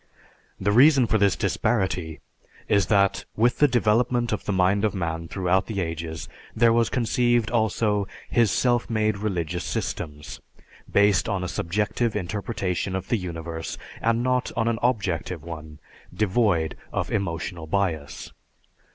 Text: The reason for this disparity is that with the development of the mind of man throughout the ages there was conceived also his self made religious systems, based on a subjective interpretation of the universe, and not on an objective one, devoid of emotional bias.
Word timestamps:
The 0.59 0.71
reason 0.71 1.05
for 1.05 1.19
this 1.19 1.35
disparity 1.35 2.21
is 2.67 2.87
that 2.87 3.25
with 3.35 3.59
the 3.59 3.67
development 3.67 4.31
of 4.31 4.45
the 4.45 4.51
mind 4.51 4.83
of 4.83 4.95
man 4.95 5.27
throughout 5.27 5.67
the 5.67 5.79
ages 5.79 6.27
there 6.55 6.73
was 6.73 6.89
conceived 6.89 7.51
also 7.51 8.07
his 8.27 8.49
self 8.49 8.89
made 8.89 9.19
religious 9.19 9.63
systems, 9.63 10.41
based 10.91 11.29
on 11.29 11.43
a 11.43 11.47
subjective 11.47 12.15
interpretation 12.15 12.95
of 12.95 13.09
the 13.09 13.17
universe, 13.17 13.77
and 14.01 14.23
not 14.23 14.51
on 14.57 14.67
an 14.67 14.79
objective 14.81 15.43
one, 15.43 15.79
devoid 16.11 16.75
of 16.91 17.11
emotional 17.11 17.67
bias. 17.67 18.31